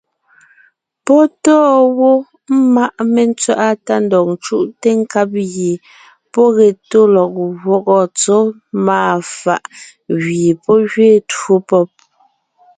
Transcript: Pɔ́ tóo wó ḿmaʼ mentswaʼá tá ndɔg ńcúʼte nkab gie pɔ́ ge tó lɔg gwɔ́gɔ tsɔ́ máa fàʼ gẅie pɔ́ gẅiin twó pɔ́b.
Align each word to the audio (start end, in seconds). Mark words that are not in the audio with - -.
Pɔ́ 1.05 1.23
tóo 1.43 1.77
wó 1.97 2.11
ḿmaʼ 2.61 2.95
mentswaʼá 3.13 3.69
tá 3.85 3.95
ndɔg 4.05 4.25
ńcúʼte 4.35 4.89
nkab 5.01 5.29
gie 5.53 5.75
pɔ́ 6.33 6.45
ge 6.55 6.67
tó 6.89 6.99
lɔg 7.15 7.31
gwɔ́gɔ 7.63 7.99
tsɔ́ 8.17 8.41
máa 8.85 9.13
fàʼ 9.39 9.63
gẅie 10.21 10.51
pɔ́ 10.63 10.77
gẅiin 10.91 11.23
twó 11.31 11.55
pɔ́b. 11.69 11.87